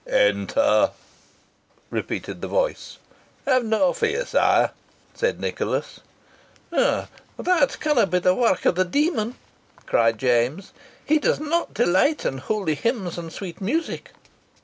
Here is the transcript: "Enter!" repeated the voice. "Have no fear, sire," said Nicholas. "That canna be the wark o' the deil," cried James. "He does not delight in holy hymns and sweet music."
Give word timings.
"Enter!" 0.07 0.89
repeated 1.91 2.41
the 2.41 2.47
voice. 2.47 2.97
"Have 3.45 3.63
no 3.63 3.93
fear, 3.93 4.25
sire," 4.25 4.71
said 5.13 5.39
Nicholas. 5.39 5.99
"That 6.71 7.77
canna 7.79 8.07
be 8.07 8.17
the 8.17 8.33
wark 8.33 8.65
o' 8.65 8.71
the 8.71 8.83
deil," 8.83 9.35
cried 9.85 10.17
James. 10.17 10.73
"He 11.05 11.19
does 11.19 11.39
not 11.39 11.75
delight 11.75 12.25
in 12.25 12.39
holy 12.39 12.73
hymns 12.73 13.19
and 13.19 13.31
sweet 13.31 13.61
music." 13.61 14.09